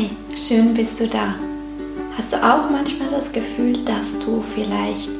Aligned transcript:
Hi, 0.00 0.08
schön 0.34 0.72
bist 0.72 0.98
du 0.98 1.06
da. 1.06 1.34
Hast 2.16 2.32
du 2.32 2.36
auch 2.38 2.70
manchmal 2.70 3.10
das 3.10 3.30
Gefühl, 3.30 3.84
dass 3.84 4.18
du 4.18 4.42
vielleicht 4.54 5.10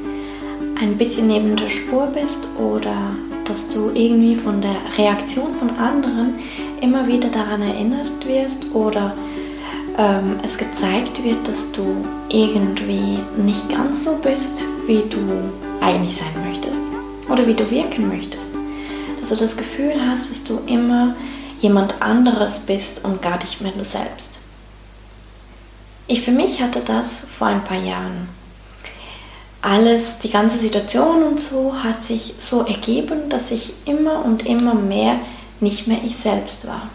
ein 0.81 0.97
bisschen 0.97 1.27
neben 1.27 1.55
der 1.55 1.69
Spur 1.69 2.07
bist 2.07 2.49
oder 2.59 3.15
dass 3.45 3.69
du 3.69 3.91
irgendwie 3.91 4.35
von 4.35 4.63
der 4.63 4.77
Reaktion 4.97 5.55
von 5.59 5.69
anderen 5.77 6.37
immer 6.81 7.07
wieder 7.07 7.29
daran 7.29 7.61
erinnert 7.61 8.27
wirst 8.27 8.75
oder 8.75 9.15
ähm, 9.99 10.41
es 10.43 10.57
gezeigt 10.57 11.23
wird, 11.23 11.47
dass 11.47 11.71
du 11.73 12.03
irgendwie 12.31 13.19
nicht 13.37 13.69
ganz 13.69 14.05
so 14.05 14.17
bist, 14.17 14.65
wie 14.87 15.03
du 15.11 15.21
eigentlich 15.83 16.17
sein 16.17 16.43
möchtest 16.47 16.81
oder 17.29 17.47
wie 17.47 17.55
du 17.55 17.71
wirken 17.71 18.09
möchtest. 18.09 18.55
Dass 19.19 19.29
du 19.29 19.37
das 19.37 19.59
Gefühl 19.59 19.93
hast, 20.09 20.31
dass 20.31 20.43
du 20.43 20.59
immer 20.67 21.17
jemand 21.59 22.01
anderes 22.01 22.61
bist 22.61 23.05
und 23.05 23.21
gar 23.21 23.39
nicht 23.43 23.61
mehr 23.61 23.73
du 23.73 23.85
selbst. 23.85 24.40
Ich 26.11 26.23
für 26.23 26.33
mich 26.33 26.61
hatte 26.61 26.81
das 26.81 27.21
vor 27.21 27.47
ein 27.47 27.63
paar 27.63 27.79
Jahren. 27.79 28.29
Alles, 29.63 30.19
die 30.19 30.29
ganze 30.29 30.59
Situation 30.59 31.23
und 31.23 31.39
so 31.39 31.73
hat 31.85 32.03
sich 32.03 32.35
so 32.37 32.67
ergeben, 32.67 33.29
dass 33.29 33.53
ich 33.53 33.75
immer 33.85 34.25
und 34.25 34.45
immer 34.45 34.75
mehr 34.75 35.21
nicht 35.61 35.87
mehr 35.87 35.99
ich 36.05 36.17
selbst 36.17 36.67
war. 36.67 36.89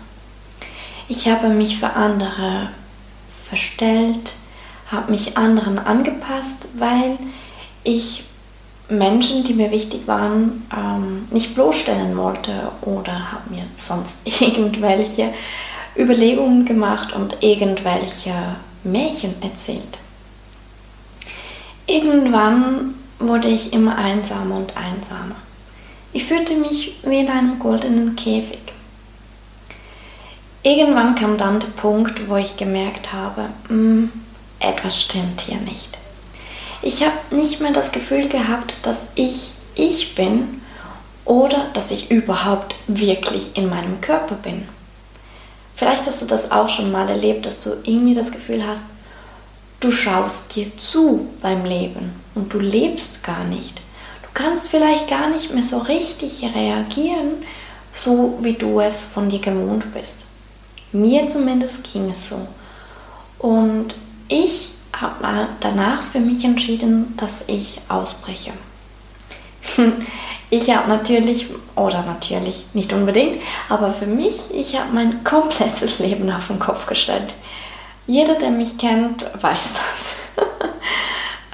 Ich 1.07 1.29
habe 1.29 1.47
mich 1.47 1.79
für 1.79 1.93
andere 1.93 2.71
verstellt, 3.47 4.33
habe 4.91 5.11
mich 5.11 5.37
anderen 5.37 5.79
angepasst, 5.79 6.67
weil 6.73 7.17
ich 7.85 8.25
Menschen, 8.89 9.45
die 9.45 9.53
mir 9.53 9.71
wichtig 9.71 10.07
waren, 10.07 10.67
ähm, 10.75 11.29
nicht 11.31 11.55
bloßstellen 11.55 12.17
wollte 12.17 12.69
oder 12.81 13.31
habe 13.31 13.49
mir 13.49 13.63
sonst 13.75 14.17
irgendwelche 14.41 15.33
Überlegungen 15.95 16.65
gemacht 16.65 17.13
und 17.13 17.41
irgendwelche 17.41 18.33
Märchen 18.85 19.35
erzählt. 19.41 19.99
Irgendwann 21.87 22.95
wurde 23.19 23.47
ich 23.47 23.73
immer 23.73 23.97
einsamer 23.97 24.55
und 24.55 24.75
einsamer. 24.77 25.35
Ich 26.13 26.25
fühlte 26.25 26.55
mich 26.55 26.97
wie 27.03 27.19
in 27.19 27.29
einem 27.29 27.59
goldenen 27.59 28.15
Käfig. 28.15 28.59
Irgendwann 30.63 31.13
kam 31.15 31.37
dann 31.37 31.59
der 31.59 31.67
Punkt, 31.67 32.27
wo 32.27 32.37
ich 32.37 32.57
gemerkt 32.57 33.13
habe, 33.13 33.49
mh, 33.67 33.69
hm, 33.69 34.11
etwas 34.59 35.01
stimmt 35.01 35.41
hier 35.41 35.59
nicht. 35.59 35.97
Ich 36.81 37.03
habe 37.03 37.35
nicht 37.35 37.61
mehr 37.61 37.71
das 37.71 37.91
Gefühl 37.91 38.29
gehabt, 38.29 38.75
dass 38.81 39.07
ich 39.15 39.53
ich 39.75 40.15
bin 40.15 40.61
oder 41.25 41.67
dass 41.73 41.91
ich 41.91 42.11
überhaupt 42.11 42.75
wirklich 42.87 43.57
in 43.57 43.69
meinem 43.69 43.99
Körper 44.01 44.35
bin. 44.35 44.67
Vielleicht 45.75 46.07
hast 46.07 46.21
du 46.21 46.25
das 46.25 46.51
auch 46.51 46.69
schon 46.69 46.91
mal 46.91 47.09
erlebt, 47.09 47.45
dass 47.45 47.59
du 47.59 47.71
irgendwie 47.83 48.13
das 48.13 48.31
Gefühl 48.31 48.65
hast, 48.65 48.83
du 49.81 49.91
schaust 49.91 50.55
dir 50.55 50.75
zu 50.77 51.27
beim 51.41 51.65
Leben 51.65 52.13
und 52.33 52.53
du 52.53 52.59
lebst 52.59 53.23
gar 53.23 53.43
nicht. 53.43 53.79
Du 54.21 54.29
kannst 54.33 54.69
vielleicht 54.69 55.09
gar 55.09 55.29
nicht 55.29 55.53
mehr 55.53 55.63
so 55.63 55.79
richtig 55.79 56.43
reagieren, 56.43 57.43
so 57.93 58.39
wie 58.41 58.53
du 58.53 58.79
es 58.79 59.03
von 59.03 59.29
dir 59.29 59.39
gewohnt 59.39 59.93
bist. 59.93 60.19
Mir 60.91 61.27
zumindest 61.27 61.91
ging 61.91 62.09
es 62.09 62.29
so. 62.29 62.47
Und 63.37 63.95
ich 64.29 64.71
habe 64.93 65.47
danach 65.59 66.03
für 66.03 66.19
mich 66.19 66.45
entschieden, 66.45 67.15
dass 67.17 67.43
ich 67.47 67.81
ausbreche. 67.89 68.53
Ich 70.49 70.69
habe 70.69 70.87
natürlich, 70.89 71.47
oder 71.75 72.03
natürlich 72.03 72.65
nicht 72.73 72.93
unbedingt, 72.93 73.39
aber 73.69 73.91
für 73.91 74.05
mich, 74.05 74.43
ich 74.53 74.79
habe 74.79 74.93
mein 74.93 75.23
komplettes 75.23 75.99
Leben 75.99 76.31
auf 76.31 76.47
den 76.47 76.59
Kopf 76.59 76.85
gestellt. 76.85 77.33
Jeder, 78.07 78.35
der 78.35 78.51
mich 78.51 78.77
kennt, 78.77 79.25
weiß 79.41 79.73
das. 79.73 80.45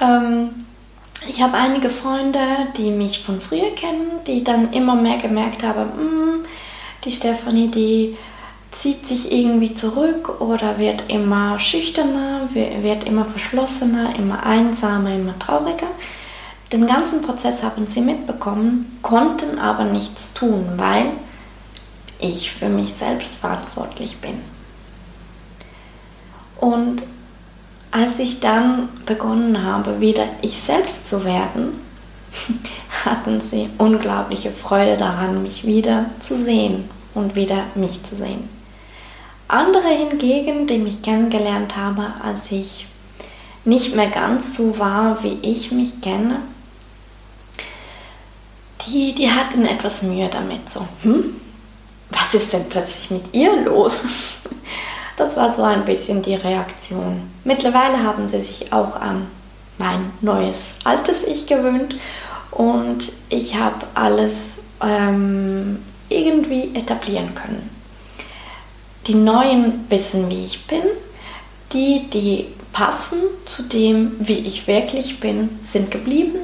ähm, 0.00 0.66
ich 1.28 1.40
habe 1.40 1.56
einige 1.56 1.88
Freunde, 1.88 2.40
die 2.76 2.90
mich 2.90 3.20
von 3.20 3.40
früher 3.40 3.70
kennen, 3.74 4.20
die 4.26 4.44
dann 4.44 4.72
immer 4.72 4.94
mehr 4.94 5.18
gemerkt 5.18 5.62
haben, 5.62 5.84
mm, 5.84 6.44
die 7.04 7.12
Stefanie, 7.12 7.68
die 7.68 8.16
zieht 8.72 9.06
sich 9.06 9.30
irgendwie 9.30 9.74
zurück 9.74 10.40
oder 10.40 10.78
wird 10.78 11.04
immer 11.08 11.58
schüchterner, 11.58 12.48
wird 12.52 13.04
immer 13.04 13.24
verschlossener, 13.24 14.14
immer 14.18 14.44
einsamer, 14.44 15.14
immer 15.14 15.38
trauriger. 15.38 15.88
Den 16.72 16.86
ganzen 16.86 17.20
Prozess 17.20 17.62
haben 17.62 17.86
sie 17.86 18.00
mitbekommen, 18.00 18.98
konnten 19.02 19.58
aber 19.58 19.84
nichts 19.84 20.32
tun, 20.32 20.64
weil 20.76 21.04
ich 22.18 22.50
für 22.50 22.70
mich 22.70 22.94
selbst 22.98 23.34
verantwortlich 23.34 24.18
bin. 24.18 24.40
Und 26.58 27.02
als 27.90 28.18
ich 28.18 28.40
dann 28.40 28.88
begonnen 29.04 29.62
habe, 29.62 30.00
wieder 30.00 30.24
ich 30.40 30.56
selbst 30.56 31.06
zu 31.06 31.24
werden, 31.26 31.74
hatten 33.04 33.42
sie 33.42 33.68
unglaubliche 33.76 34.50
Freude 34.50 34.96
daran, 34.96 35.42
mich 35.42 35.66
wieder 35.66 36.06
zu 36.20 36.34
sehen 36.36 36.88
und 37.14 37.34
wieder 37.34 37.64
mich 37.74 38.02
zu 38.02 38.14
sehen. 38.14 38.48
Andere 39.46 39.88
hingegen, 39.88 40.66
die 40.66 40.78
mich 40.78 41.02
kennengelernt 41.02 41.76
habe, 41.76 42.14
als 42.22 42.50
ich 42.50 42.86
nicht 43.66 43.94
mehr 43.94 44.08
ganz 44.08 44.54
so 44.56 44.78
war, 44.78 45.22
wie 45.22 45.38
ich 45.42 45.70
mich 45.70 46.00
kenne, 46.00 46.38
die, 48.86 49.14
die 49.14 49.30
hatten 49.30 49.66
etwas 49.66 50.02
Mühe 50.02 50.28
damit. 50.28 50.70
So, 50.70 50.86
hm, 51.02 51.40
was 52.10 52.34
ist 52.34 52.52
denn 52.52 52.68
plötzlich 52.68 53.10
mit 53.10 53.34
ihr 53.34 53.64
los? 53.64 54.00
Das 55.18 55.36
war 55.36 55.50
so 55.50 55.62
ein 55.62 55.84
bisschen 55.84 56.22
die 56.22 56.34
Reaktion. 56.34 57.20
Mittlerweile 57.44 58.02
haben 58.02 58.28
sie 58.28 58.40
sich 58.40 58.72
auch 58.72 58.96
an 58.96 59.26
mein 59.76 60.10
neues 60.22 60.72
altes 60.84 61.22
Ich 61.22 61.46
gewöhnt 61.46 61.96
und 62.50 63.12
ich 63.28 63.54
habe 63.54 63.86
alles 63.94 64.54
ähm, 64.82 65.82
irgendwie 66.08 66.74
etablieren 66.74 67.34
können. 67.34 67.68
Die 69.06 69.14
neuen 69.14 69.84
wissen, 69.90 70.30
wie 70.30 70.44
ich 70.44 70.66
bin. 70.66 70.82
Die, 71.72 72.08
die 72.10 72.46
passen 72.72 73.18
zu 73.54 73.62
dem, 73.62 74.12
wie 74.18 74.38
ich 74.38 74.66
wirklich 74.66 75.20
bin, 75.20 75.58
sind 75.64 75.90
geblieben. 75.90 76.38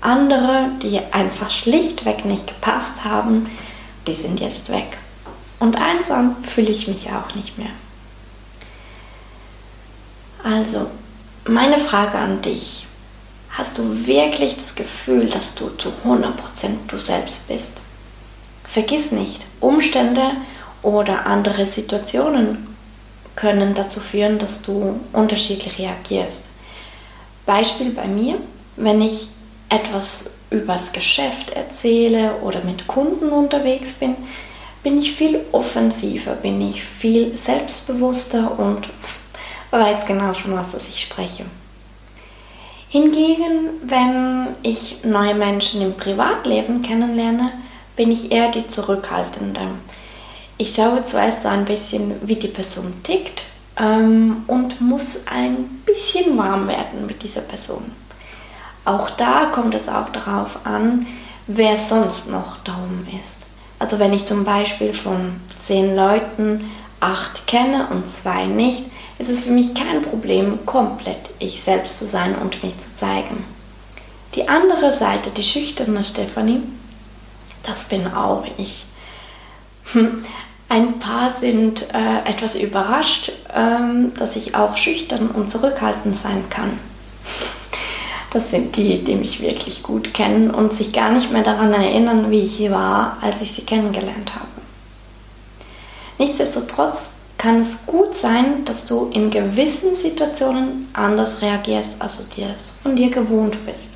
Andere, 0.00 0.70
die 0.82 1.00
einfach 1.12 1.50
schlichtweg 1.50 2.24
nicht 2.24 2.46
gepasst 2.46 3.04
haben, 3.04 3.50
die 4.06 4.14
sind 4.14 4.40
jetzt 4.40 4.70
weg. 4.70 4.98
Und 5.58 5.80
einsam 5.80 6.36
fühle 6.44 6.70
ich 6.70 6.86
mich 6.86 7.08
auch 7.10 7.34
nicht 7.34 7.58
mehr. 7.58 7.70
Also, 10.44 10.86
meine 11.46 11.78
Frage 11.78 12.18
an 12.18 12.42
dich. 12.42 12.86
Hast 13.50 13.78
du 13.78 14.06
wirklich 14.06 14.56
das 14.56 14.74
Gefühl, 14.74 15.26
dass 15.26 15.54
du 15.54 15.70
zu 15.70 15.90
100% 16.04 16.34
du 16.88 16.98
selbst 16.98 17.48
bist? 17.48 17.80
Vergiss 18.64 19.12
nicht, 19.12 19.46
Umstände 19.60 20.32
oder 20.82 21.24
andere 21.24 21.64
Situationen 21.64 22.66
können 23.34 23.74
dazu 23.74 24.00
führen, 24.00 24.38
dass 24.38 24.62
du 24.62 25.00
unterschiedlich 25.12 25.78
reagierst. 25.78 26.50
Beispiel 27.46 27.90
bei 27.90 28.06
mir, 28.06 28.36
wenn 28.76 29.00
ich 29.00 29.28
etwas 29.68 30.30
übers 30.50 30.92
Geschäft 30.92 31.50
erzähle 31.50 32.36
oder 32.42 32.62
mit 32.62 32.86
Kunden 32.86 33.30
unterwegs 33.30 33.94
bin, 33.94 34.14
bin 34.82 34.98
ich 34.98 35.12
viel 35.12 35.40
offensiver, 35.52 36.32
bin 36.34 36.60
ich 36.60 36.82
viel 36.82 37.36
selbstbewusster 37.36 38.58
und 38.58 38.88
weiß 39.70 40.06
genau 40.06 40.32
schon, 40.32 40.54
was 40.54 40.74
ich 40.88 41.02
spreche. 41.02 41.44
Hingegen, 42.88 43.70
wenn 43.82 44.48
ich 44.62 44.98
neue 45.04 45.34
Menschen 45.34 45.82
im 45.82 45.94
Privatleben 45.94 46.82
kennenlerne, 46.82 47.50
bin 47.96 48.12
ich 48.12 48.30
eher 48.30 48.50
die 48.50 48.68
Zurückhaltende 48.68 49.68
ich 50.58 50.74
schaue 50.74 51.04
zuerst 51.04 51.42
so 51.42 51.48
ein 51.48 51.64
bisschen, 51.64 52.14
wie 52.22 52.36
die 52.36 52.48
Person 52.48 53.02
tickt 53.02 53.44
ähm, 53.78 54.44
und 54.46 54.80
muss 54.80 55.16
ein 55.26 55.82
bisschen 55.84 56.36
warm 56.38 56.66
werden 56.68 57.06
mit 57.06 57.22
dieser 57.22 57.42
Person. 57.42 57.92
Auch 58.86 59.10
da 59.10 59.46
kommt 59.46 59.74
es 59.74 59.88
auch 59.88 60.08
darauf 60.10 60.60
an, 60.64 61.06
wer 61.48 61.76
sonst 61.76 62.30
noch 62.30 62.56
da 62.64 62.72
oben 62.72 63.06
ist. 63.20 63.46
Also 63.80 63.98
wenn 63.98 64.12
ich 64.12 64.24
zum 64.24 64.44
Beispiel 64.44 64.94
von 64.94 65.40
zehn 65.66 65.94
Leuten 65.96 66.70
acht 67.00 67.46
kenne 67.48 67.88
und 67.90 68.08
zwei 68.08 68.44
nicht, 68.44 68.84
ist 69.18 69.28
es 69.28 69.40
für 69.40 69.50
mich 69.50 69.74
kein 69.74 70.02
Problem, 70.02 70.64
komplett 70.66 71.30
ich 71.40 71.62
selbst 71.62 71.98
zu 71.98 72.06
sein 72.06 72.36
und 72.36 72.62
mich 72.62 72.78
zu 72.78 72.94
zeigen. 72.94 73.44
Die 74.36 74.48
andere 74.48 74.92
Seite, 74.92 75.30
die 75.30 75.42
schüchterne 75.42 76.04
Stefanie, 76.04 76.62
das 77.64 77.86
bin 77.86 78.06
auch 78.06 78.44
ich. 78.56 78.84
Ein 80.68 80.98
paar 81.00 81.32
sind 81.32 81.92
äh, 81.92 82.28
etwas 82.28 82.54
überrascht, 82.54 83.32
ähm, 83.52 84.14
dass 84.14 84.36
ich 84.36 84.54
auch 84.54 84.76
schüchtern 84.76 85.28
und 85.28 85.50
zurückhaltend 85.50 86.16
sein 86.16 86.44
kann. 86.50 86.78
Das 88.36 88.50
sind 88.50 88.76
die, 88.76 89.02
die 89.02 89.14
mich 89.14 89.40
wirklich 89.40 89.82
gut 89.82 90.12
kennen 90.12 90.50
und 90.50 90.74
sich 90.74 90.92
gar 90.92 91.10
nicht 91.10 91.32
mehr 91.32 91.42
daran 91.42 91.72
erinnern, 91.72 92.30
wie 92.30 92.40
ich 92.40 92.54
hier 92.56 92.70
war, 92.70 93.16
als 93.22 93.40
ich 93.40 93.50
sie 93.50 93.62
kennengelernt 93.62 94.34
habe. 94.34 94.44
Nichtsdestotrotz 96.18 96.98
kann 97.38 97.62
es 97.62 97.86
gut 97.86 98.14
sein, 98.14 98.66
dass 98.66 98.84
du 98.84 99.06
in 99.14 99.30
gewissen 99.30 99.94
Situationen 99.94 100.90
anders 100.92 101.40
reagierst, 101.40 101.96
als 101.98 102.18
du 102.18 102.34
dir 102.34 102.50
es 102.54 102.74
von 102.82 102.94
dir 102.94 103.08
gewohnt 103.08 103.56
bist. 103.64 103.94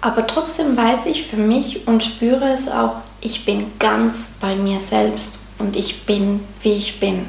Aber 0.00 0.26
trotzdem 0.26 0.76
weiß 0.76 1.06
ich 1.06 1.28
für 1.28 1.36
mich 1.36 1.86
und 1.86 2.02
spüre 2.02 2.52
es 2.52 2.66
auch, 2.66 2.96
ich 3.20 3.44
bin 3.44 3.70
ganz 3.78 4.14
bei 4.40 4.56
mir 4.56 4.80
selbst 4.80 5.38
und 5.60 5.76
ich 5.76 6.06
bin, 6.06 6.40
wie 6.62 6.72
ich 6.72 6.98
bin. 6.98 7.26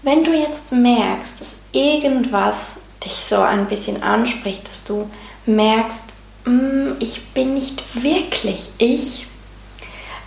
Wenn 0.00 0.24
du 0.24 0.32
jetzt 0.32 0.72
merkst, 0.72 1.42
dass 1.42 1.57
irgendwas 1.72 2.72
dich 3.04 3.12
so 3.12 3.36
ein 3.36 3.66
bisschen 3.66 4.02
anspricht, 4.02 4.66
dass 4.68 4.84
du 4.84 5.08
merkst, 5.46 6.02
mm, 6.44 6.88
ich 6.98 7.26
bin 7.28 7.54
nicht 7.54 8.02
wirklich 8.02 8.70
ich, 8.78 9.26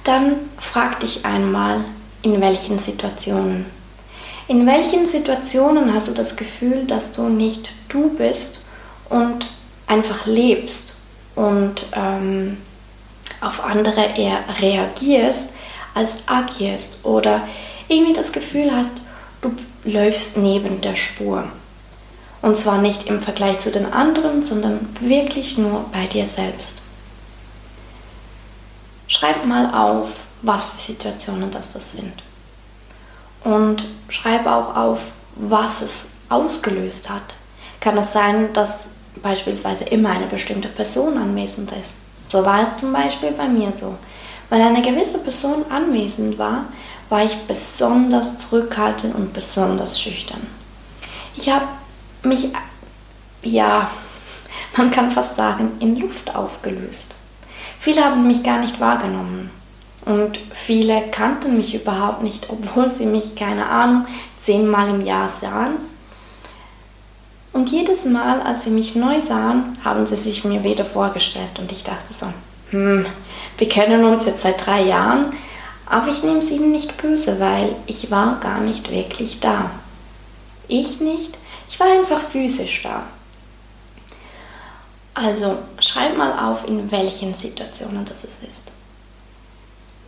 dann 0.04 0.36
frag 0.58 1.00
dich 1.00 1.26
einmal, 1.26 1.84
in 2.24 2.42
welchen 2.42 2.80
Situationen. 2.80 3.66
In 4.48 4.66
welchen 4.66 5.06
Situationen 5.06 5.94
hast 5.94 6.08
du 6.08 6.14
das 6.14 6.36
Gefühl, 6.36 6.86
dass 6.86 7.12
du 7.12 7.30
nicht 7.30 7.72
du 7.90 8.10
bist 8.10 8.60
und 9.10 9.48
einfach 9.88 10.26
lebst 10.26 10.96
und 11.36 11.86
ähm, 11.94 12.58
auf 13.40 13.64
andere 13.64 14.18
eher 14.18 14.44
reagierst 14.60 15.50
als 15.94 16.24
agierst 16.28 17.06
oder 17.06 17.48
irgendwie 17.88 18.14
das 18.14 18.32
Gefühl 18.32 18.72
hast, 18.74 18.92
du 19.42 19.52
läufst 19.84 20.38
neben 20.38 20.82
der 20.82 20.96
Spur. 20.96 21.46
Und 22.42 22.58
zwar 22.58 22.80
nicht 22.80 23.04
im 23.04 23.20
Vergleich 23.20 23.60
zu 23.60 23.72
den 23.72 23.92
anderen, 23.92 24.44
sondern 24.44 24.90
wirklich 25.00 25.58
nur 25.58 25.86
bei 25.92 26.08
dir 26.08 26.26
selbst. 26.26 26.82
Schreib 29.08 29.46
mal 29.46 29.74
auf, 29.74 30.10
was 30.42 30.68
für 30.68 30.80
Situationen 30.80 31.52
das, 31.52 31.74
das 31.74 31.92
sind. 31.92 32.14
Und 33.44 33.86
schreib 34.10 34.48
auch 34.48 34.76
auf, 34.76 35.00
was 35.36 35.82
es 35.82 36.02
ausgelöst 36.30 37.10
hat. 37.10 37.36
Kann 37.80 37.98
es 37.98 38.14
sein, 38.14 38.54
dass 38.54 38.90
beispielsweise 39.22 39.84
immer 39.86 40.12
eine 40.12 40.28
bestimmte 40.28 40.70
Person 40.70 41.18
anwesend 41.18 41.72
ist? 41.74 41.96
So 42.28 42.46
war 42.46 42.64
es 42.64 42.80
zum 42.80 42.94
Beispiel 42.94 43.32
bei 43.32 43.48
mir 43.48 43.74
so. 43.74 43.98
Weil 44.50 44.62
eine 44.62 44.82
gewisse 44.82 45.18
Person 45.18 45.66
anwesend 45.70 46.38
war, 46.38 46.66
war 47.12 47.26
ich 47.26 47.36
besonders 47.40 48.38
zurückhaltend 48.38 49.14
und 49.14 49.34
besonders 49.34 50.02
schüchtern. 50.02 50.48
Ich 51.36 51.50
habe 51.50 51.66
mich, 52.24 52.48
ja, 53.44 53.92
man 54.78 54.92
kann 54.92 55.12
fast 55.12 55.36
sagen, 55.36 55.74
in 55.80 56.00
Luft 56.00 56.34
aufgelöst. 56.34 57.16
Viele 57.78 58.06
haben 58.06 58.28
mich 58.28 58.44
gar 58.44 58.60
nicht 58.60 58.80
wahrgenommen 58.80 59.50
und 60.06 60.40
viele 60.54 61.02
kannten 61.12 61.58
mich 61.58 61.76
überhaupt 61.76 62.24
nicht, 62.24 62.50
obwohl 62.50 62.90
sie 62.90 63.06
mich, 63.06 63.36
keine 63.36 63.68
Ahnung, 63.68 64.08
zehnmal 64.46 64.88
im 64.90 65.06
Jahr 65.06 65.28
sahen. 65.28 65.74
Und 67.52 67.70
jedes 67.70 68.06
Mal, 68.06 68.42
als 68.42 68.64
sie 68.64 68.70
mich 68.70 68.96
neu 68.96 69.20
sahen, 69.20 69.78
haben 69.84 70.06
sie 70.06 70.16
sich 70.16 70.46
mir 70.46 70.64
wieder 70.64 70.86
vorgestellt 70.86 71.60
und 71.60 71.74
ich 71.74 71.84
dachte 71.84 72.14
so, 72.14 72.28
hm, 72.70 73.06
wir 73.58 73.68
kennen 73.68 74.06
uns 74.06 74.26
jetzt 74.26 74.44
seit 74.44 74.66
drei 74.66 74.84
Jahren, 74.84 75.34
aber 75.92 76.08
ich 76.08 76.24
nehme 76.24 76.40
es 76.40 76.50
ihnen 76.50 76.72
nicht 76.72 76.96
böse, 76.96 77.42
weil 77.42 77.76
ich 77.86 78.10
war 78.10 78.40
gar 78.40 78.62
nicht 78.62 78.90
wirklich 78.90 79.42
da. 79.42 79.72
Ich 80.70 81.02
nicht, 81.02 81.38
ich 81.68 81.78
war 81.82 81.88
einfach 81.88 82.22
physisch 82.22 82.84
da. 82.84 83.04
Also 85.14 85.58
schreib 85.82 86.16
mal 86.16 86.50
auf, 86.50 86.66
in 86.66 86.90
welchen 86.92 87.34
Situationen 87.34 88.06
das 88.06 88.24
ist. 88.24 88.62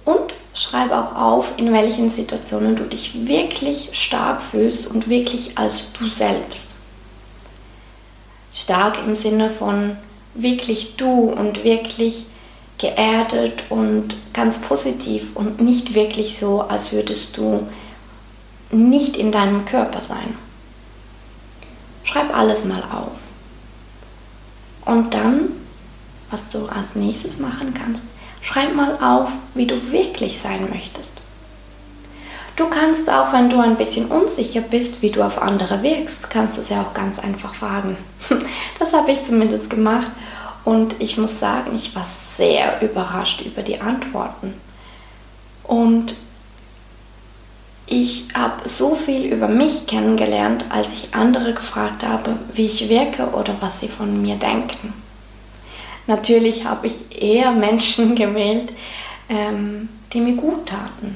Und 0.05 0.33
schreib 0.53 0.93
auch 0.93 1.15
auf, 1.17 1.51
in 1.57 1.73
welchen 1.73 2.09
Situationen 2.09 2.77
du 2.77 2.83
dich 2.85 3.27
wirklich 3.27 3.89
stark 3.91 4.41
fühlst 4.41 4.87
und 4.87 5.09
wirklich 5.09 5.57
als 5.57 5.91
du 5.91 6.07
selbst. 6.07 6.77
Stark 8.53 8.99
im 9.05 9.15
Sinne 9.15 9.49
von 9.49 9.97
wirklich 10.33 10.95
du 10.95 11.25
und 11.29 11.65
wirklich 11.65 12.25
geerdet 12.83 13.63
und 13.69 14.17
ganz 14.33 14.59
positiv 14.59 15.35
und 15.35 15.61
nicht 15.61 15.93
wirklich 15.93 16.37
so, 16.37 16.61
als 16.61 16.91
würdest 16.91 17.37
du 17.37 17.65
nicht 18.71 19.15
in 19.15 19.31
deinem 19.31 19.63
Körper 19.63 20.01
sein. 20.01 20.35
Schreib 22.03 22.35
alles 22.37 22.65
mal 22.65 22.83
auf. 22.83 23.17
Und 24.83 25.13
dann, 25.13 25.51
was 26.29 26.49
du 26.49 26.65
als 26.65 26.93
nächstes 26.95 27.39
machen 27.39 27.73
kannst, 27.73 28.03
schreib 28.41 28.75
mal 28.75 28.97
auf, 29.01 29.29
wie 29.53 29.65
du 29.65 29.91
wirklich 29.93 30.41
sein 30.41 30.69
möchtest. 30.69 31.13
Du 32.57 32.67
kannst 32.67 33.09
auch, 33.09 33.31
wenn 33.31 33.49
du 33.49 33.59
ein 33.59 33.77
bisschen 33.77 34.07
unsicher 34.07 34.59
bist, 34.59 35.01
wie 35.01 35.09
du 35.09 35.23
auf 35.23 35.41
andere 35.41 35.81
wirkst, 35.81 36.29
kannst 36.29 36.57
du 36.57 36.61
es 36.61 36.69
ja 36.69 36.81
auch 36.81 36.93
ganz 36.93 37.17
einfach 37.17 37.53
fragen. 37.53 37.95
Das 38.77 38.91
habe 38.91 39.13
ich 39.13 39.23
zumindest 39.23 39.69
gemacht 39.69 40.11
und 40.65 40.95
ich 40.99 41.17
muss 41.17 41.39
sagen, 41.39 41.75
ich 41.75 41.95
war 41.95 42.05
sehr 42.05 42.81
überrascht 42.81 43.41
über 43.41 43.61
die 43.61 43.81
Antworten. 43.81 44.53
Und 45.63 46.15
ich 47.85 48.27
habe 48.33 48.67
so 48.67 48.95
viel 48.95 49.25
über 49.25 49.47
mich 49.47 49.87
kennengelernt, 49.87 50.65
als 50.69 50.87
ich 50.93 51.13
andere 51.13 51.53
gefragt 51.53 52.05
habe, 52.05 52.37
wie 52.53 52.65
ich 52.65 52.87
wirke 52.87 53.27
oder 53.31 53.55
was 53.59 53.81
sie 53.81 53.89
von 53.89 54.21
mir 54.21 54.35
denken. 54.35 54.93
Natürlich 56.07 56.65
habe 56.65 56.87
ich 56.87 57.21
eher 57.21 57.51
Menschen 57.67 58.15
gewählt, 58.15 58.71
ähm, 59.29 59.89
die 60.13 60.21
mir 60.21 60.35
gut 60.35 60.67
taten 60.67 61.15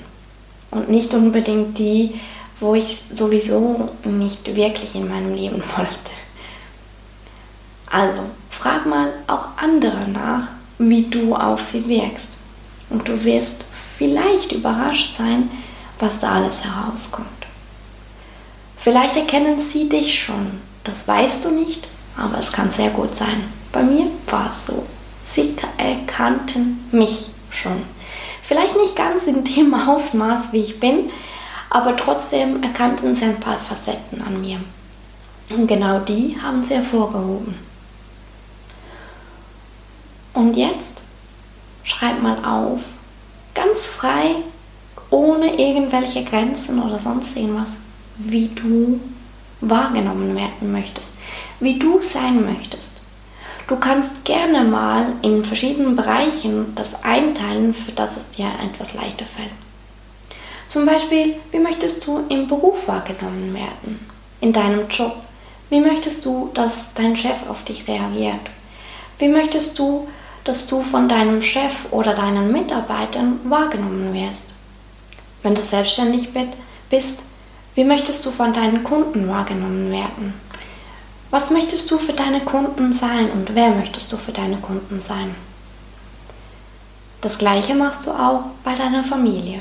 und 0.71 0.89
nicht 0.89 1.13
unbedingt 1.13 1.77
die, 1.77 2.19
wo 2.59 2.75
ich 2.75 3.01
sowieso 3.11 3.89
nicht 4.03 4.55
wirklich 4.55 4.95
in 4.95 5.07
meinem 5.07 5.35
Leben 5.35 5.63
wollte. 5.77 6.11
Also 7.89 8.19
frag 8.67 8.85
mal 8.85 9.13
auch 9.27 9.45
andere 9.55 10.09
nach, 10.09 10.49
wie 10.77 11.03
du 11.03 11.33
auf 11.35 11.61
sie 11.61 11.87
wirkst. 11.87 12.31
Und 12.89 13.07
du 13.07 13.23
wirst 13.23 13.65
vielleicht 13.97 14.51
überrascht 14.51 15.15
sein, 15.17 15.49
was 15.99 16.19
da 16.19 16.33
alles 16.33 16.63
herauskommt. 16.65 17.27
Vielleicht 18.75 19.15
erkennen 19.15 19.61
sie 19.61 19.87
dich 19.87 20.19
schon, 20.19 20.59
das 20.83 21.07
weißt 21.07 21.45
du 21.45 21.51
nicht, 21.51 21.87
aber 22.17 22.39
es 22.39 22.51
kann 22.51 22.69
sehr 22.69 22.89
gut 22.89 23.15
sein. 23.15 23.43
Bei 23.71 23.83
mir 23.83 24.07
war 24.29 24.49
es 24.49 24.65
so. 24.65 24.85
Sie 25.23 25.55
erkannten 25.77 26.87
mich 26.91 27.29
schon. 27.49 27.83
Vielleicht 28.41 28.75
nicht 28.75 28.95
ganz 28.95 29.27
in 29.27 29.43
dem 29.43 29.73
Ausmaß, 29.89 30.51
wie 30.51 30.59
ich 30.59 30.79
bin, 30.79 31.09
aber 31.69 31.95
trotzdem 31.95 32.61
erkannten 32.63 33.15
sie 33.15 33.25
ein 33.25 33.39
paar 33.39 33.57
Facetten 33.57 34.21
an 34.21 34.41
mir. 34.41 34.59
Und 35.49 35.67
genau 35.67 35.99
die 35.99 36.37
haben 36.41 36.63
sie 36.63 36.75
hervorgehoben. 36.75 37.66
Und 40.37 40.55
jetzt 40.55 41.01
schreib 41.83 42.21
mal 42.21 42.37
auf, 42.45 42.81
ganz 43.55 43.87
frei, 43.87 44.35
ohne 45.09 45.59
irgendwelche 45.59 46.23
Grenzen 46.23 46.79
oder 46.79 46.99
sonst 46.99 47.35
irgendwas, 47.35 47.73
wie 48.19 48.47
du 48.49 48.99
wahrgenommen 49.61 50.35
werden 50.35 50.71
möchtest, 50.71 51.13
wie 51.59 51.79
du 51.79 52.03
sein 52.03 52.45
möchtest. 52.45 53.01
Du 53.67 53.77
kannst 53.77 54.25
gerne 54.25 54.63
mal 54.63 55.07
in 55.23 55.43
verschiedenen 55.43 55.95
Bereichen 55.95 56.75
das 56.75 57.03
einteilen, 57.03 57.73
für 57.73 57.93
das 57.93 58.17
es 58.17 58.29
dir 58.29 58.51
etwas 58.63 58.93
leichter 58.93 59.25
fällt. 59.25 59.49
Zum 60.67 60.85
Beispiel, 60.85 61.33
wie 61.49 61.59
möchtest 61.59 62.05
du 62.05 62.21
im 62.29 62.45
Beruf 62.45 62.87
wahrgenommen 62.87 63.55
werden? 63.55 64.07
In 64.39 64.53
deinem 64.53 64.87
Job? 64.87 65.15
Wie 65.71 65.81
möchtest 65.81 66.23
du, 66.25 66.51
dass 66.53 66.93
dein 66.93 67.17
Chef 67.17 67.49
auf 67.49 67.63
dich 67.63 67.87
reagiert? 67.87 68.51
Wie 69.17 69.29
möchtest 69.29 69.79
du, 69.79 70.07
dass 70.47 70.65
du 70.67 70.81
von 70.81 71.09
deinem 71.09 71.41
Chef 71.41 71.91
oder 71.91 72.13
deinen 72.13 72.53
Mitarbeitern 72.53 73.39
wahrgenommen 73.43 74.13
wirst. 74.13 74.53
Wenn 75.43 75.55
du 75.55 75.61
selbstständig 75.61 76.29
bist, 76.89 77.25
wie 77.75 77.83
möchtest 77.83 78.25
du 78.25 78.31
von 78.31 78.53
deinen 78.53 78.83
Kunden 78.83 79.27
wahrgenommen 79.27 79.91
werden? 79.91 80.33
Was 81.31 81.51
möchtest 81.51 81.91
du 81.91 81.97
für 81.97 82.13
deine 82.13 82.39
Kunden 82.39 82.93
sein 82.93 83.29
und 83.29 83.53
wer 83.55 83.71
möchtest 83.71 84.11
du 84.13 84.17
für 84.17 84.31
deine 84.31 84.57
Kunden 84.57 85.01
sein? 85.01 85.35
Das 87.19 87.37
gleiche 87.37 87.75
machst 87.75 88.05
du 88.05 88.11
auch 88.11 88.45
bei 88.63 88.73
deiner 88.73 89.03
Familie. 89.03 89.59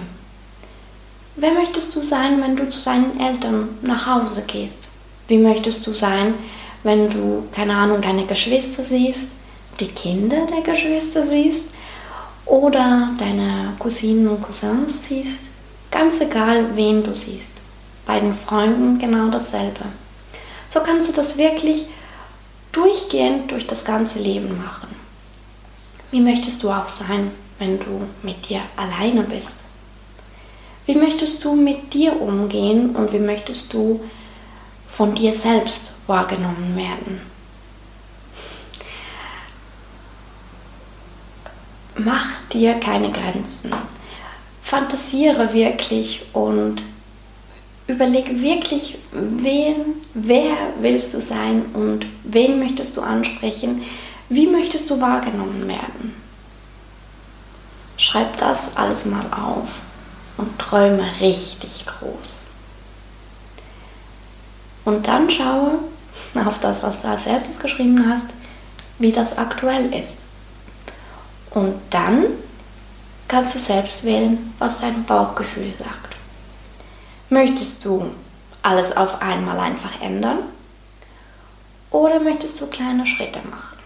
Wer 1.35 1.53
möchtest 1.53 1.95
du 1.97 2.03
sein, 2.03 2.41
wenn 2.41 2.55
du 2.55 2.69
zu 2.69 2.83
deinen 2.85 3.19
Eltern 3.19 3.71
nach 3.83 4.07
Hause 4.07 4.45
gehst? 4.47 4.89
Wie 5.27 5.39
möchtest 5.39 5.85
du 5.87 5.93
sein, 5.93 6.35
wenn 6.85 7.09
du, 7.09 7.49
keine 7.53 7.75
Ahnung, 7.75 8.01
deine 8.01 8.25
Geschwister 8.25 8.85
siehst, 8.85 9.27
die 9.81 9.89
Kinder 9.89 10.47
der 10.47 10.63
Geschwister 10.63 11.25
siehst 11.25 11.65
oder 12.45 13.11
deine 13.19 13.75
Cousinen 13.79 14.29
und 14.29 14.41
Cousins 14.41 15.05
siehst, 15.05 15.51
ganz 15.91 16.21
egal 16.21 16.77
wen 16.77 17.03
du 17.03 17.15
siehst. 17.15 17.53
Bei 18.07 18.21
den 18.21 18.35
Freunden 18.35 18.99
genau 18.99 19.29
dasselbe. 19.31 19.85
So 20.69 20.81
kannst 20.81 21.09
du 21.09 21.13
das 21.13 21.39
wirklich 21.39 21.87
durchgehend 22.73 23.51
durch 23.51 23.67
das 23.67 23.85
ganze 23.85 24.19
Leben 24.19 24.59
machen. 24.59 24.89
Wie 26.11 26.21
möchtest 26.21 26.63
du 26.63 26.71
auch 26.71 26.89
sein, 26.89 27.31
wenn 27.59 27.79
du 27.79 28.03
mit 28.23 28.49
dir 28.49 28.61
alleine 28.77 29.23
bist? 29.23 29.65
Wie 30.85 30.95
möchtest 30.95 31.43
du 31.45 31.55
mit 31.55 31.95
dir 31.95 32.21
umgehen 32.21 32.95
und 32.95 33.13
wie 33.13 33.19
möchtest 33.19 33.73
du 33.73 34.01
von 34.89 35.15
dir 35.15 35.33
selbst 35.33 35.95
wahrgenommen 36.07 36.77
werden? 36.77 37.36
Mach 41.99 42.45
dir 42.53 42.75
keine 42.75 43.11
Grenzen. 43.11 43.71
Fantasiere 44.63 45.53
wirklich 45.55 46.27
und 46.35 46.83
überleg 47.87 48.43
wirklich, 48.43 48.99
wen, 49.13 49.77
wer 50.13 50.55
willst 50.81 51.15
du 51.15 51.21
sein 51.21 51.65
und 51.73 52.05
wen 52.25 52.59
möchtest 52.59 52.97
du 52.97 53.01
ansprechen, 53.01 53.83
wie 54.29 54.47
möchtest 54.47 54.91
du 54.91 55.01
wahrgenommen 55.01 55.67
werden. 55.69 56.15
Schreib 57.97 58.37
das 58.37 58.59
alles 58.75 59.07
mal 59.07 59.25
auf 59.31 59.69
und 60.37 60.59
träume 60.59 61.09
richtig 61.21 61.87
groß. 61.87 62.41
Und 64.85 65.07
dann 65.09 65.31
schaue 65.31 65.79
auf 66.35 66.59
das, 66.61 66.83
was 66.83 66.99
du 66.99 67.09
als 67.09 67.25
erstes 67.25 67.59
geschrieben 67.59 68.07
hast, 68.07 68.29
wie 68.99 69.13
das 69.13 69.39
aktuell 69.39 69.95
ist. 69.95 70.26
Und 71.57 71.75
dann 71.89 72.27
kannst 73.29 73.55
du 73.55 73.59
selbst 73.59 74.05
wählen, 74.05 74.53
was 74.59 74.77
dein 74.77 75.05
Bauchgefühl 75.05 75.73
sagt. 75.79 76.15
Möchtest 77.31 77.83
du 77.83 78.11
alles 78.63 78.95
auf 78.95 79.23
einmal 79.23 79.59
einfach 79.59 80.03
ändern? 80.03 80.41
Oder 81.91 82.21
möchtest 82.21 82.61
du 82.61 82.67
kleine 82.67 83.07
Schritte 83.07 83.41
machen? 83.51 83.79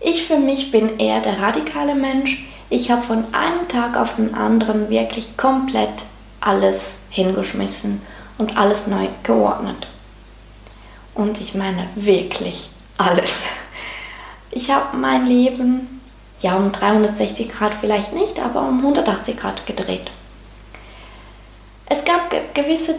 Ich 0.00 0.26
für 0.26 0.40
mich 0.40 0.72
bin 0.72 0.98
eher 0.98 1.20
der 1.20 1.38
radikale 1.40 1.94
Mensch, 1.94 2.44
ich 2.70 2.90
habe 2.90 3.02
von 3.02 3.32
einem 3.32 3.68
Tag 3.68 3.96
auf 3.96 4.16
den 4.16 4.34
anderen 4.34 4.90
wirklich 4.90 5.36
komplett 5.36 6.06
alles 6.40 6.80
hingeschmissen 7.10 8.02
und 8.38 8.56
alles 8.56 8.88
neu 8.88 9.06
geordnet. 9.22 9.86
Und 11.14 11.40
ich 11.40 11.54
meine 11.54 11.86
wirklich 11.94 12.70
alles. 12.96 13.42
Ich 14.50 14.72
habe 14.72 14.96
mein 14.96 15.26
Leben, 15.26 15.97
ja 16.40 16.56
um 16.56 16.72
360 16.72 17.48
Grad 17.48 17.72
vielleicht 17.74 18.12
nicht, 18.12 18.40
aber 18.40 18.62
um 18.62 18.78
180 18.78 19.36
Grad 19.36 19.66
gedreht. 19.66 20.10
Es 21.86 22.04
gab 22.04 22.30
ge 22.30 22.40
gewisse 22.54 22.96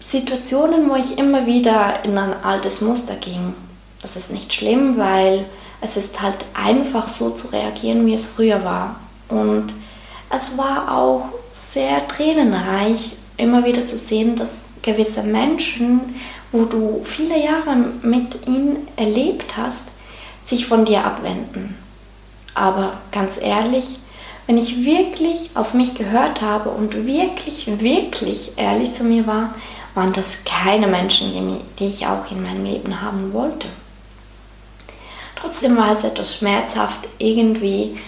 Situationen, 0.00 0.88
wo 0.90 0.94
ich 0.94 1.18
immer 1.18 1.46
wieder 1.46 2.04
in 2.04 2.16
ein 2.18 2.34
altes 2.44 2.80
Muster 2.80 3.16
ging. 3.16 3.54
Das 4.02 4.16
ist 4.16 4.30
nicht 4.30 4.52
schlimm, 4.52 4.98
weil 4.98 5.46
es 5.80 5.96
ist 5.96 6.20
halt 6.20 6.36
einfach 6.54 7.08
so 7.08 7.30
zu 7.30 7.48
reagieren, 7.48 8.06
wie 8.06 8.14
es 8.14 8.26
früher 8.26 8.62
war. 8.64 8.96
Und 9.28 9.74
es 10.30 10.56
war 10.56 10.96
auch 10.96 11.28
sehr 11.50 12.06
tränenreich, 12.08 13.12
immer 13.36 13.64
wieder 13.64 13.86
zu 13.86 13.96
sehen, 13.96 14.36
dass 14.36 14.50
gewisse 14.82 15.22
Menschen, 15.22 16.14
wo 16.52 16.64
du 16.64 17.00
viele 17.04 17.42
Jahre 17.42 17.76
mit 18.02 18.46
ihnen 18.46 18.86
erlebt 18.96 19.56
hast, 19.56 19.84
sich 20.44 20.66
von 20.66 20.84
dir 20.84 21.04
abwenden. 21.04 21.74
Aber 22.56 22.94
ganz 23.12 23.36
ehrlich, 23.38 23.98
wenn 24.46 24.56
ich 24.56 24.84
wirklich 24.84 25.50
auf 25.54 25.74
mich 25.74 25.94
gehört 25.94 26.40
habe 26.40 26.70
und 26.70 27.06
wirklich, 27.06 27.66
wirklich 27.80 28.52
ehrlich 28.56 28.92
zu 28.92 29.04
mir 29.04 29.26
war, 29.26 29.54
waren 29.94 30.14
das 30.14 30.26
keine 30.46 30.86
Menschen, 30.86 31.60
die 31.78 31.86
ich 31.86 32.06
auch 32.06 32.30
in 32.30 32.42
meinem 32.42 32.64
Leben 32.64 33.02
haben 33.02 33.34
wollte. 33.34 33.68
Trotzdem 35.34 35.76
war 35.76 35.92
es 35.92 36.02
etwas 36.02 36.36
schmerzhaft, 36.36 37.08
irgendwie 37.18 37.98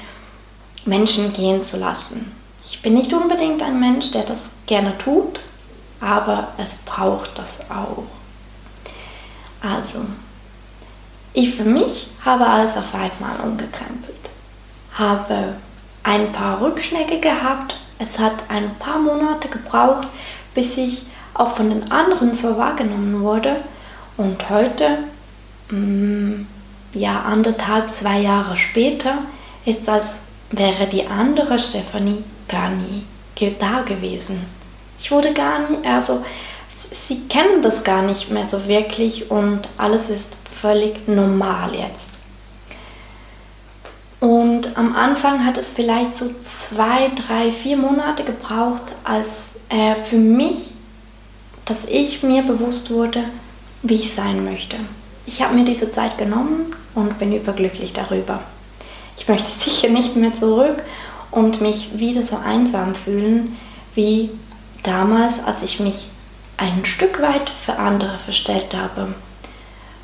Menschen 0.87 1.31
gehen 1.35 1.63
zu 1.63 1.77
lassen. 1.77 2.33
Ich 2.65 2.81
bin 2.81 2.95
nicht 2.95 3.13
unbedingt 3.13 3.63
ein 3.63 3.79
Mensch, 3.79 4.13
der 4.13 4.23
das 4.23 4.49
gerne 4.67 4.97
tut, 4.97 5.41
aber 6.01 6.49
es 6.57 6.77
braucht 6.87 7.39
das 7.39 7.61
auch. 7.71 8.05
Also, 9.61 10.07
ich 11.35 11.55
für 11.55 11.65
mich 11.65 12.09
habe 12.25 12.47
alles 12.47 12.77
auf 12.77 12.95
einmal 12.95 13.41
umgekrempelt, 13.43 14.18
habe 14.99 15.55
ein 16.03 16.33
paar 16.33 16.61
Rückschläge 16.61 17.21
gehabt. 17.21 17.77
Es 17.99 18.19
hat 18.19 18.45
ein 18.49 18.75
paar 18.79 18.99
Monate 18.99 19.49
gebraucht, 19.49 20.09
bis 20.55 20.77
ich 20.77 21.03
auch 21.35 21.51
von 21.51 21.71
den 21.71 21.91
anderen 21.91 22.35
so 22.35 22.57
wahrgenommen 22.57 23.21
wurde. 23.23 23.57
Und 24.17 24.51
heute, 24.51 24.99
mh, 25.71 25.77
mm, 25.79 26.47
ja, 26.95 27.23
anderthalb, 27.23 27.91
zwei 27.91 28.21
Jahre 28.21 28.57
später, 28.57 29.19
ist 29.65 29.87
das 29.87 30.21
wäre 30.51 30.87
die 30.87 31.07
andere 31.07 31.59
Stefanie 31.59 32.25
gar 32.49 32.71
nie 32.71 33.05
da 33.59 33.83
gewesen. 33.83 34.45
Ich 34.99 35.11
wurde 35.13 35.33
gar 35.33 35.71
nicht, 35.71 35.87
also 35.87 36.25
sie 36.91 37.21
kennen 37.29 37.63
das 37.63 37.85
gar 37.85 38.03
nicht 38.03 38.31
mehr 38.31 38.45
so 38.45 38.67
wirklich 38.67 39.31
und 39.31 39.69
alles 39.77 40.09
ist 40.09 40.37
völlig 40.61 41.07
normal 41.07 41.71
jetzt. 41.77 42.18
Am 44.75 44.95
Anfang 44.95 45.45
hat 45.45 45.57
es 45.57 45.71
vielleicht 45.71 46.15
so 46.15 46.31
zwei, 46.43 47.11
drei, 47.15 47.51
vier 47.51 47.77
Monate 47.77 48.25
gebraucht, 48.25 48.83
als 49.05 49.29
äh, 49.69 49.95
für 49.95 50.17
mich, 50.17 50.73
dass 51.65 51.79
ich 51.89 52.23
mir 52.23 52.43
bewusst 52.43 52.91
wurde, 52.91 53.25
wie 53.83 53.95
ich 53.95 54.13
sein 54.15 54.45
möchte. 54.45 54.77
Ich 55.27 55.43
habe 55.43 55.55
mir 55.55 55.65
diese 55.65 55.91
Zeit 55.91 56.19
genommen 56.19 56.75
und 56.95 57.19
bin 57.19 57.33
überglücklich 57.33 57.93
darüber. 57.93 58.41
Ich 59.17 59.29
möchte 59.29 59.51
sicher 59.59 59.89
nicht 59.89 60.17
mehr 60.17 60.33
zurück 60.33 60.83
und 61.31 61.61
mich 61.61 61.99
wieder 61.99 62.25
so 62.25 62.37
einsam 62.37 62.95
fühlen 62.95 63.57
wie 63.95 64.31
damals, 64.83 65.43
als 65.45 65.63
ich 65.63 65.81
mich 65.81 66.09
ein 66.57 66.85
Stück 66.85 67.21
weit 67.21 67.51
für 67.51 67.77
andere 67.77 68.19
verstellt 68.19 68.75
habe. 68.77 69.15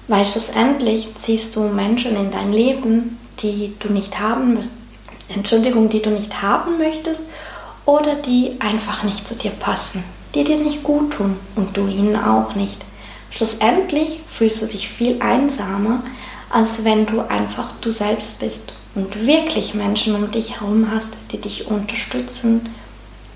Weil 0.08 0.26
schlussendlich 0.26 1.08
ziehst 1.16 1.56
du 1.56 1.62
Menschen 1.62 2.16
in 2.16 2.30
dein 2.30 2.52
Leben, 2.52 3.18
die 3.40 3.74
du 3.78 3.92
nicht 3.92 4.18
haben, 4.18 4.70
Entschuldigung, 5.28 5.88
die 5.88 6.02
du 6.02 6.10
nicht 6.10 6.42
haben 6.42 6.78
möchtest 6.78 7.28
oder 7.86 8.14
die 8.14 8.56
einfach 8.60 9.02
nicht 9.02 9.26
zu 9.26 9.34
dir 9.34 9.50
passen, 9.50 10.04
die 10.34 10.44
dir 10.44 10.58
nicht 10.58 10.82
gut 10.82 11.14
tun 11.14 11.36
und 11.56 11.76
du 11.76 11.86
ihnen 11.86 12.16
auch 12.16 12.54
nicht. 12.54 12.84
Schlussendlich 13.30 14.20
fühlst 14.28 14.62
du 14.62 14.66
dich 14.66 14.88
viel 14.88 15.20
einsamer, 15.20 16.02
als 16.50 16.84
wenn 16.84 17.06
du 17.06 17.20
einfach 17.20 17.72
du 17.80 17.90
selbst 17.90 18.38
bist 18.38 18.74
und 18.94 19.26
wirklich 19.26 19.74
Menschen 19.74 20.14
um 20.14 20.30
dich 20.30 20.60
herum 20.60 20.88
hast, 20.92 21.10
die 21.32 21.40
dich 21.40 21.66
unterstützen 21.66 22.68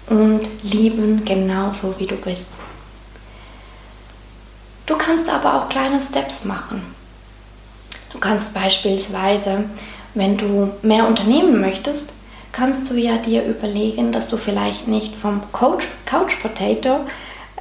und 0.08 0.42
lieben, 0.62 1.24
genauso 1.24 1.98
wie 1.98 2.06
du 2.06 2.14
bist. 2.16 2.48
Du 4.86 4.96
kannst 4.96 5.28
aber 5.28 5.54
auch 5.54 5.68
kleine 5.68 6.00
Steps 6.00 6.44
machen. 6.44 6.82
Du 8.12 8.18
kannst 8.18 8.54
beispielsweise, 8.54 9.64
wenn 10.14 10.36
du 10.36 10.70
mehr 10.82 11.06
unternehmen 11.06 11.60
möchtest, 11.60 12.12
kannst 12.52 12.90
du 12.90 12.94
ja 12.94 13.18
dir 13.18 13.44
überlegen, 13.44 14.12
dass 14.12 14.28
du 14.28 14.36
vielleicht 14.36 14.88
nicht 14.88 15.14
vom 15.14 15.42
Couch, 15.52 15.84
Couch 16.06 16.40
Potato, 16.40 17.00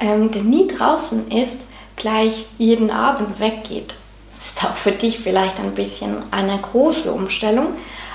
ähm, 0.00 0.30
der 0.30 0.42
nie 0.42 0.66
draußen 0.66 1.30
ist, 1.30 1.60
gleich 1.96 2.46
jeden 2.58 2.90
Abend 2.90 3.40
weggeht, 3.40 3.96
ist 4.32 4.64
auch 4.64 4.76
für 4.76 4.92
dich 4.92 5.18
vielleicht 5.18 5.58
ein 5.60 5.74
bisschen 5.74 6.16
eine 6.30 6.58
große 6.58 7.12
Umstellung, 7.12 7.68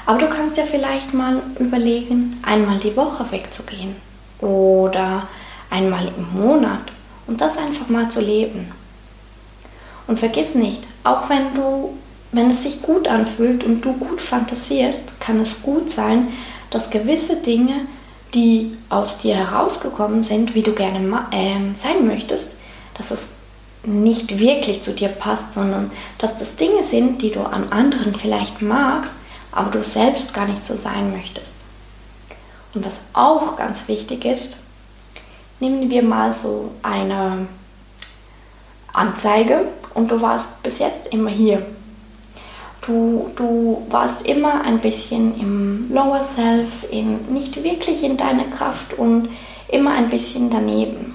aber 0.05 0.19
du 0.19 0.27
kannst 0.27 0.57
ja 0.57 0.65
vielleicht 0.65 1.13
mal 1.13 1.41
überlegen, 1.59 2.39
einmal 2.43 2.79
die 2.79 2.95
Woche 2.95 3.25
wegzugehen 3.31 3.95
oder 4.39 5.27
einmal 5.69 6.07
im 6.17 6.41
Monat 6.41 6.91
und 7.27 7.39
das 7.39 7.57
einfach 7.57 7.87
mal 7.89 8.09
zu 8.09 8.21
leben. 8.21 8.71
Und 10.07 10.19
vergiss 10.19 10.53
nicht, 10.53 10.83
auch 11.03 11.29
wenn 11.29 11.53
du, 11.53 11.97
wenn 12.33 12.51
es 12.51 12.63
sich 12.63 12.81
gut 12.81 13.07
anfühlt 13.07 13.63
und 13.63 13.81
du 13.81 13.93
gut 13.93 14.19
fantasierst, 14.19 15.19
kann 15.19 15.39
es 15.39 15.61
gut 15.61 15.89
sein, 15.89 16.29
dass 16.69 16.89
gewisse 16.89 17.37
Dinge, 17.37 17.85
die 18.33 18.75
aus 18.89 19.19
dir 19.19 19.35
herausgekommen 19.35 20.23
sind, 20.23 20.55
wie 20.55 20.63
du 20.63 20.73
gerne 20.73 20.99
äh, 21.31 21.73
sein 21.75 22.07
möchtest, 22.07 22.57
dass 22.95 23.11
es 23.11 23.27
nicht 23.85 24.39
wirklich 24.39 24.81
zu 24.81 24.93
dir 24.93 25.09
passt, 25.09 25.53
sondern 25.53 25.91
dass 26.17 26.37
das 26.37 26.55
Dinge 26.55 26.83
sind, 26.83 27.21
die 27.21 27.31
du 27.31 27.41
an 27.41 27.71
anderen 27.71 28.15
vielleicht 28.15 28.61
magst, 28.61 29.13
aber 29.51 29.69
du 29.69 29.83
selbst 29.83 30.33
gar 30.33 30.47
nicht 30.47 30.65
so 30.65 30.75
sein 30.75 31.11
möchtest. 31.11 31.55
Und 32.73 32.85
was 32.85 33.01
auch 33.13 33.55
ganz 33.55 33.87
wichtig 33.87 34.25
ist, 34.25 34.57
nehmen 35.59 35.91
wir 35.91 36.01
mal 36.01 36.33
so 36.33 36.71
eine 36.81 37.47
Anzeige 38.93 39.67
und 39.93 40.09
du 40.09 40.21
warst 40.21 40.63
bis 40.63 40.79
jetzt 40.79 41.13
immer 41.13 41.29
hier. 41.29 41.63
Du, 42.85 43.31
du 43.37 43.85
warst 43.89 44.25
immer 44.25 44.61
ein 44.65 44.79
bisschen 44.79 45.39
im 45.39 45.93
Lower 45.93 46.21
Self, 46.21 46.91
in, 46.91 47.33
nicht 47.33 47.63
wirklich 47.63 48.03
in 48.03 48.17
deiner 48.17 48.43
Kraft 48.45 48.93
und 48.97 49.29
immer 49.69 49.91
ein 49.91 50.09
bisschen 50.09 50.49
daneben. 50.49 51.13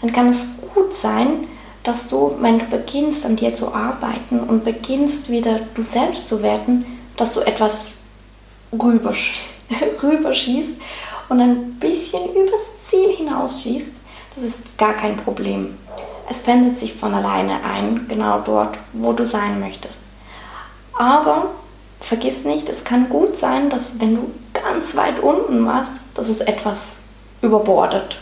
Dann 0.00 0.12
kann 0.12 0.28
es 0.28 0.60
gut 0.74 0.94
sein, 0.94 1.48
dass 1.82 2.06
du, 2.06 2.36
wenn 2.40 2.60
du 2.60 2.66
beginnst 2.66 3.26
an 3.26 3.34
dir 3.34 3.54
zu 3.54 3.74
arbeiten 3.74 4.40
und 4.40 4.64
beginnst 4.64 5.28
wieder 5.28 5.60
du 5.74 5.82
selbst 5.82 6.28
zu 6.28 6.42
werden, 6.42 6.86
dass 7.16 7.32
du 7.32 7.40
etwas 7.40 8.04
rübersch 8.72 9.40
rüberschießt 10.02 10.74
und 11.28 11.40
ein 11.40 11.74
bisschen 11.80 12.30
übers 12.30 12.70
Ziel 12.88 13.28
rausschießt, 13.28 13.90
das 14.34 14.44
ist 14.44 14.54
gar 14.78 14.94
kein 14.94 15.16
Problem. 15.16 15.78
Es 16.30 16.38
pendelt 16.38 16.78
sich 16.78 16.94
von 16.94 17.12
alleine 17.12 17.64
ein, 17.64 18.06
genau 18.08 18.40
dort, 18.44 18.78
wo 18.92 19.12
du 19.12 19.26
sein 19.26 19.58
möchtest. 19.58 20.01
Aber 20.94 21.50
vergiss 22.00 22.44
nicht, 22.44 22.68
es 22.68 22.84
kann 22.84 23.08
gut 23.08 23.36
sein, 23.36 23.70
dass 23.70 24.00
wenn 24.00 24.16
du 24.16 24.30
ganz 24.52 24.94
weit 24.96 25.20
unten 25.20 25.64
warst, 25.66 25.92
dass 26.14 26.28
es 26.28 26.40
etwas 26.40 26.92
überbordet. 27.40 28.18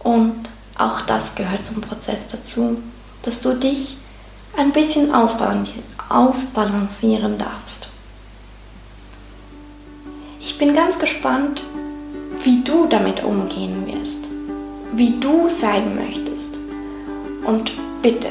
Und 0.00 0.34
auch 0.76 1.02
das 1.02 1.34
gehört 1.34 1.64
zum 1.64 1.80
Prozess 1.80 2.26
dazu, 2.28 2.78
dass 3.22 3.40
du 3.40 3.54
dich 3.54 3.96
ein 4.56 4.72
bisschen 4.72 5.12
ausbalancieren 6.08 7.38
darfst. 7.38 7.88
Ich 10.40 10.58
bin 10.58 10.74
ganz 10.74 10.98
gespannt, 10.98 11.64
wie 12.42 12.62
du 12.62 12.86
damit 12.86 13.24
umgehen 13.24 13.86
wirst, 13.86 14.28
wie 14.92 15.18
du 15.18 15.48
sein 15.48 15.94
möchtest. 15.96 16.58
Und 17.46 17.72
bitte, 18.02 18.28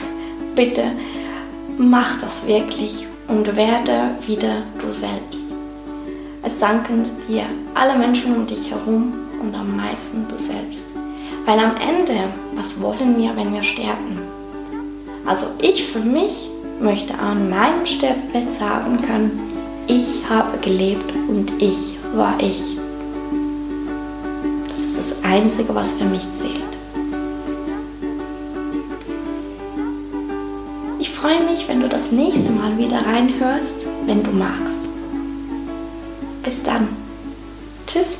bitte, 0.54 0.92
mach 1.80 2.18
das 2.20 2.46
wirklich 2.46 3.06
und 3.26 3.56
werde 3.56 4.10
wieder 4.26 4.62
du 4.80 4.92
selbst. 4.92 5.46
Es 6.42 6.58
danken 6.58 7.04
dir 7.26 7.44
alle 7.74 7.96
Menschen 7.98 8.34
um 8.34 8.46
dich 8.46 8.70
herum 8.70 9.14
und 9.40 9.54
am 9.54 9.76
meisten 9.76 10.26
du 10.28 10.36
selbst. 10.36 10.84
Weil 11.46 11.58
am 11.58 11.76
Ende, 11.76 12.28
was 12.54 12.80
wollen 12.82 13.16
wir, 13.16 13.34
wenn 13.34 13.54
wir 13.54 13.62
sterben? 13.62 14.18
Also 15.24 15.46
ich 15.58 15.84
für 15.86 16.00
mich 16.00 16.50
möchte 16.80 17.18
an 17.18 17.48
meinem 17.48 17.86
Sterbebett 17.86 18.52
sagen 18.52 18.98
können, 19.06 19.40
ich 19.86 20.22
habe 20.28 20.58
gelebt 20.58 21.10
und 21.28 21.50
ich 21.62 21.96
war 22.14 22.34
ich. 22.40 22.76
Das 24.68 24.80
ist 24.80 24.98
das 24.98 25.14
Einzige, 25.24 25.74
was 25.74 25.94
für 25.94 26.04
mich 26.04 26.26
zählt. 26.36 26.69
Freue 31.30 31.44
mich, 31.44 31.68
wenn 31.68 31.80
du 31.80 31.88
das 31.88 32.10
nächste 32.10 32.50
Mal 32.50 32.76
wieder 32.76 33.06
reinhörst, 33.06 33.86
wenn 34.06 34.22
du 34.24 34.30
magst. 34.30 34.88
Bis 36.42 36.60
dann. 36.64 36.88
Tschüss. 37.86 38.19